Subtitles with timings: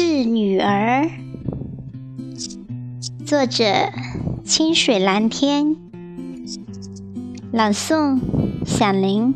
[0.00, 1.10] 致女儿，
[3.26, 3.64] 作者：
[4.44, 5.74] 清水蓝天，
[7.50, 8.20] 朗诵：
[8.64, 9.34] 响铃。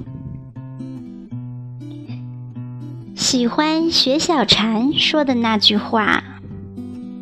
[3.16, 6.22] 喜欢雪小禅说的那句话：“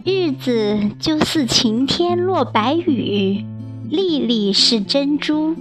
[0.04, 3.46] 日子就似晴天落白雨，
[3.88, 5.56] 粒粒是珍珠。”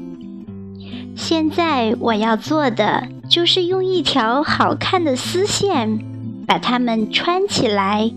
[1.15, 6.08] 现在我要做的，就是用一条好看的丝线。
[6.49, 8.11] 把它们穿起来，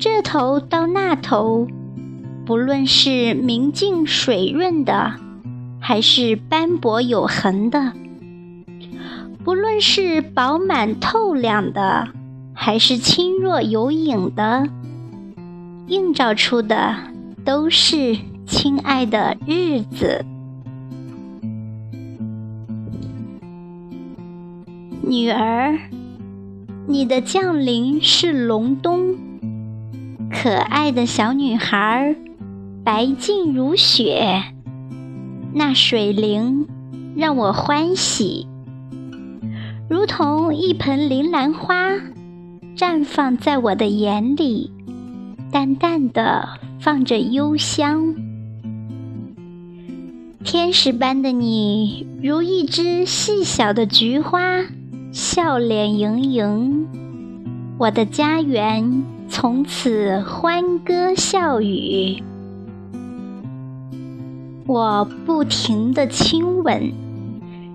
[0.00, 1.68] 这头到那头，
[2.46, 5.12] 不论是明净水润的，
[5.78, 7.92] 还是斑驳有痕的；
[9.44, 12.08] 不论是饱满透亮的，
[12.54, 14.66] 还是轻若有影的，
[15.88, 16.96] 映照出的
[17.44, 18.16] 都是
[18.46, 20.24] 亲爱的日子，
[25.02, 25.78] 女儿。
[26.86, 29.16] 你的降临是隆冬，
[30.30, 32.14] 可爱的小女孩，
[32.84, 34.42] 白净如雪。
[35.54, 36.66] 那水灵
[37.16, 38.46] 让我欢喜，
[39.88, 41.92] 如同一盆铃兰花，
[42.76, 44.70] 绽放在我的眼里，
[45.50, 46.46] 淡淡的
[46.78, 48.14] 放着幽香。
[50.44, 54.66] 天使般的你，如一只细小的菊花。
[55.14, 56.88] 笑脸盈盈，
[57.78, 62.20] 我的家园从此欢歌笑语。
[64.66, 66.92] 我不停的亲吻，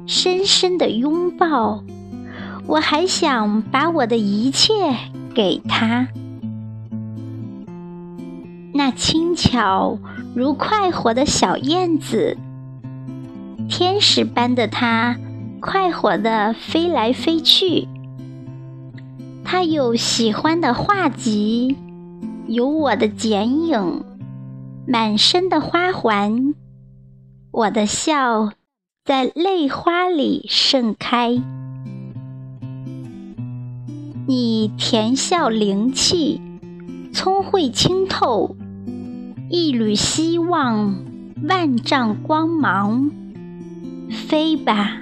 [0.05, 1.81] 深深的拥抱，
[2.67, 4.73] 我还想把我的一切
[5.33, 6.09] 给他。
[8.73, 9.97] 那轻巧
[10.35, 12.35] 如快活的小燕子，
[13.69, 15.15] 天使般的他。
[15.59, 17.87] 快活地飞来飞去，
[19.43, 21.75] 他有喜欢的画集，
[22.47, 24.03] 有我的剪影，
[24.87, 26.55] 满身的花环，
[27.51, 28.53] 我的笑
[29.03, 31.41] 在泪花里盛开。
[34.27, 36.39] 你甜笑灵气，
[37.11, 38.55] 聪慧清透，
[39.49, 40.95] 一缕希望，
[41.43, 43.11] 万丈光芒，
[44.09, 45.01] 飞吧！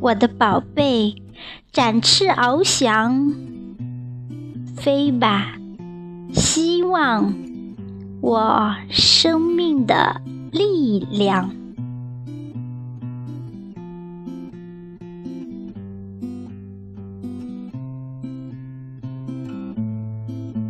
[0.00, 1.16] 我的宝贝，
[1.72, 3.32] 展翅翱翔，
[4.76, 5.56] 飞吧！
[6.32, 7.34] 希望，
[8.20, 10.20] 我生命的
[10.52, 11.50] 力量。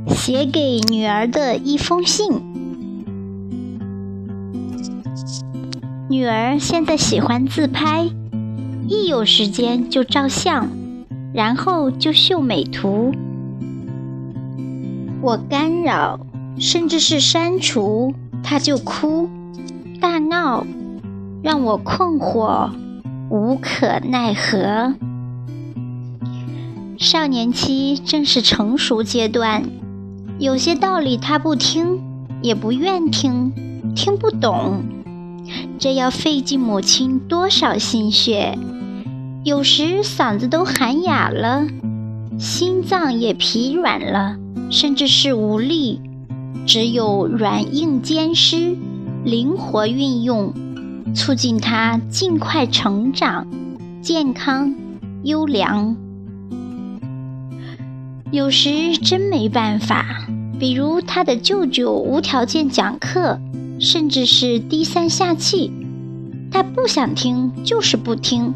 [0.06, 2.26] 写给女儿的一封信。
[6.08, 8.08] 女儿现在喜欢自拍。
[8.90, 10.66] 一有时间就照相，
[11.34, 13.12] 然后就秀美图。
[15.20, 16.20] 我干扰，
[16.58, 19.28] 甚至是删除，他就哭、
[20.00, 20.66] 大闹，
[21.42, 22.70] 让我困惑、
[23.28, 24.94] 无可奈何。
[26.96, 29.64] 少年期正是成熟阶段，
[30.38, 32.00] 有些道理他不听，
[32.40, 33.52] 也不愿听，
[33.94, 34.82] 听不懂，
[35.78, 38.56] 这要费尽母亲多少心血。
[39.48, 41.66] 有时嗓子都喊哑了，
[42.38, 44.36] 心脏也疲软了，
[44.68, 46.02] 甚至是无力，
[46.66, 48.76] 只有软硬兼施，
[49.24, 50.52] 灵活运用，
[51.14, 53.46] 促进他尽快成长，
[54.02, 54.74] 健康
[55.22, 55.96] 优良。
[58.30, 60.28] 有时真没办法，
[60.60, 63.40] 比如他的舅舅无条件讲课，
[63.80, 65.72] 甚至是低三下气，
[66.50, 68.52] 他不想听就是不听。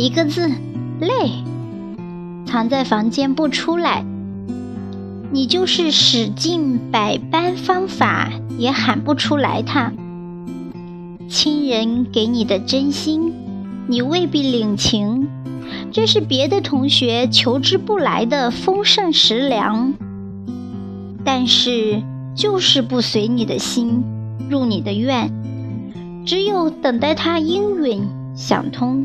[0.00, 0.48] 一个字，
[1.00, 1.42] 累，
[2.46, 4.04] 藏在房间不出来。
[5.32, 9.92] 你就是使尽百般方法也喊不出来他。
[11.28, 13.32] 亲人给你的真心，
[13.88, 15.26] 你未必领情。
[15.90, 19.94] 这是别的同学求之不来的丰盛食粮，
[21.24, 22.04] 但是
[22.36, 24.04] 就是不随你的心，
[24.48, 25.28] 入你的愿。
[26.24, 28.06] 只有等待他应允
[28.36, 29.04] 想通。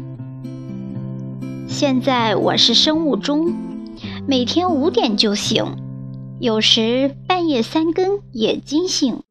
[1.73, 3.51] 现在我是生物钟，
[4.27, 5.65] 每天五点就醒，
[6.39, 9.23] 有时半夜三更也惊醒。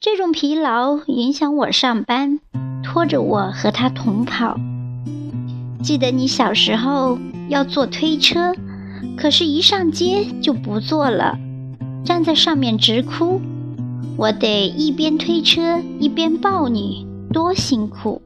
[0.00, 2.40] 这种疲劳影响我上班，
[2.82, 4.58] 拖着我和他同跑。
[5.84, 7.16] 记得你小时候
[7.48, 8.56] 要坐推车，
[9.16, 11.38] 可是一上街就不坐了，
[12.04, 13.40] 站在上面直哭。
[14.16, 18.20] 我得一边推车一边抱你，多辛苦。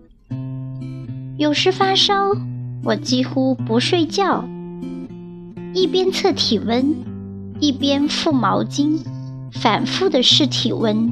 [1.36, 2.30] 有时发烧。
[2.86, 4.44] 我几乎不睡觉，
[5.74, 6.94] 一边测体温，
[7.58, 9.00] 一边覆毛巾，
[9.50, 11.10] 反复的试体温，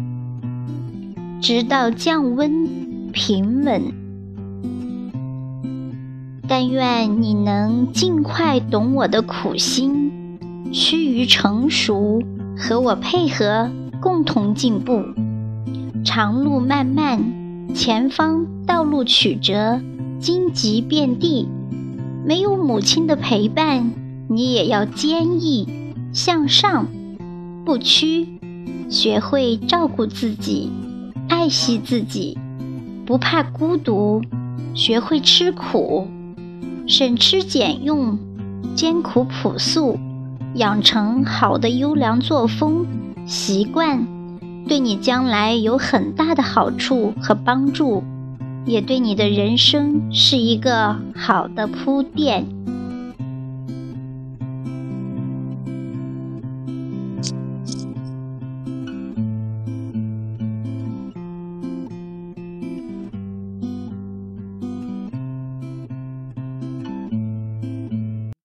[1.43, 3.83] 直到降温平稳。
[6.47, 10.13] 但愿你能尽快懂我的苦心，
[10.73, 12.23] 趋于成熟，
[12.57, 13.69] 和我配合，
[14.01, 15.03] 共同进步。
[16.05, 17.21] 长路漫漫，
[17.75, 19.81] 前方道路曲折，
[20.25, 21.47] 荆棘遍地，
[22.25, 23.93] 没有母亲的陪伴，
[24.27, 25.69] 你也要坚毅
[26.15, 26.87] 向上，
[27.63, 28.27] 不屈，
[28.89, 30.71] 学会照顾自己，
[31.29, 32.39] 爱惜自己，
[33.05, 34.23] 不怕孤独，
[34.73, 36.09] 学会吃苦。
[36.87, 38.19] 省吃俭用，
[38.75, 39.99] 艰苦朴素，
[40.55, 42.87] 养成好的优良作风
[43.27, 44.07] 习惯，
[44.67, 48.03] 对你将来有很大的好处和帮助，
[48.67, 52.47] 也对你的人生是一个好的铺垫。